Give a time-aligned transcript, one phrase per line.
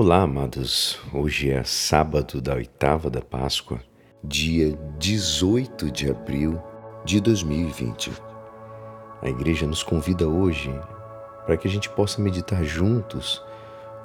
[0.00, 0.96] Olá, amados.
[1.12, 3.80] Hoje é sábado da oitava da Páscoa,
[4.22, 6.62] dia 18 de abril
[7.04, 8.12] de 2020.
[9.20, 10.70] A igreja nos convida hoje
[11.44, 13.42] para que a gente possa meditar juntos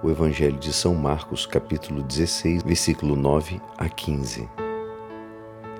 [0.02, 4.50] o Evangelho de São Marcos, capítulo 16, versículo 9 a 15.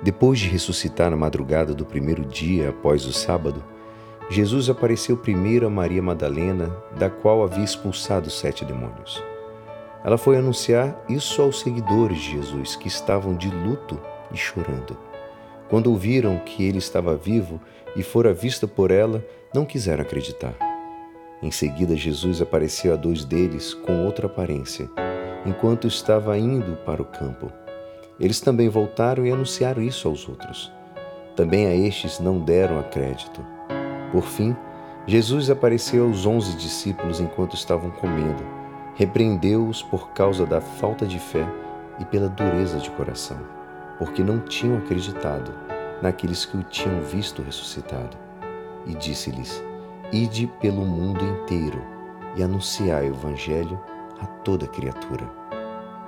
[0.00, 3.64] Depois de ressuscitar na madrugada do primeiro dia após o sábado,
[4.30, 9.20] Jesus apareceu primeiro a Maria Madalena, da qual havia expulsado sete demônios.
[10.04, 13.98] Ela foi anunciar isso aos seguidores de Jesus, que estavam de luto
[14.30, 14.98] e chorando.
[15.70, 17.58] Quando ouviram que ele estava vivo
[17.96, 20.54] e fora vista por ela, não quiseram acreditar.
[21.42, 24.90] Em seguida, Jesus apareceu a dois deles com outra aparência,
[25.46, 27.50] enquanto estava indo para o campo.
[28.20, 30.70] Eles também voltaram e anunciaram isso aos outros.
[31.34, 33.44] Também a estes não deram crédito.
[34.12, 34.54] Por fim,
[35.06, 38.63] Jesus apareceu aos onze discípulos enquanto estavam comendo
[38.94, 41.46] repreendeu-os por causa da falta de fé
[41.98, 43.38] e pela dureza de coração,
[43.98, 45.52] porque não tinham acreditado
[46.00, 48.16] naqueles que o tinham visto ressuscitado.
[48.86, 49.62] E disse-lhes:
[50.12, 51.82] Ide pelo mundo inteiro
[52.36, 53.80] e anunciai o Evangelho
[54.20, 55.28] a toda criatura.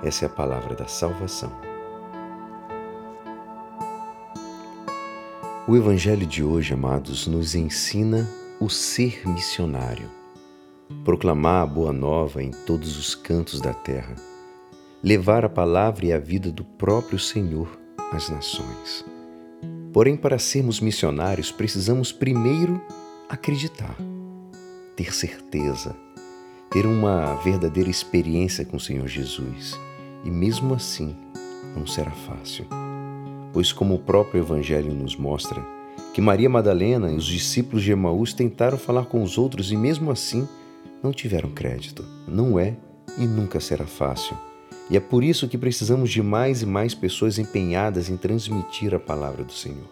[0.03, 1.51] Essa é a palavra da salvação.
[5.67, 8.25] O Evangelho de hoje, amados, nos ensina
[8.59, 10.16] o ser missionário
[11.03, 14.15] proclamar a boa nova em todos os cantos da terra,
[15.03, 17.67] levar a palavra e a vida do próprio Senhor
[18.11, 19.05] às nações.
[19.93, 22.81] Porém, para sermos missionários, precisamos primeiro
[23.29, 23.95] acreditar,
[24.95, 25.95] ter certeza,
[26.69, 29.79] ter uma verdadeira experiência com o Senhor Jesus.
[30.23, 31.15] E mesmo assim,
[31.75, 32.65] não será fácil.
[33.53, 35.63] Pois, como o próprio Evangelho nos mostra,
[36.13, 40.11] que Maria Madalena e os discípulos de Emaús tentaram falar com os outros e mesmo
[40.11, 40.47] assim
[41.07, 42.03] não tiveram crédito.
[42.27, 42.75] Não é
[43.17, 44.37] e nunca será fácil.
[44.89, 48.99] E é por isso que precisamos de mais e mais pessoas empenhadas em transmitir a
[48.99, 49.89] palavra do Senhor.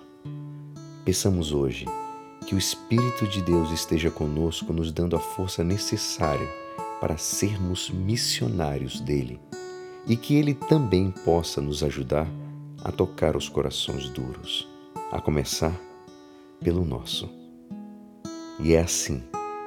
[1.06, 1.86] Peçamos hoje
[2.46, 6.48] que o Espírito de Deus esteja conosco, nos dando a força necessária
[7.00, 9.40] para sermos missionários dele
[10.06, 12.28] e que ele também possa nos ajudar
[12.84, 14.68] a tocar os corações duros,
[15.12, 15.74] a começar
[16.62, 17.30] pelo nosso.
[18.60, 19.24] E é assim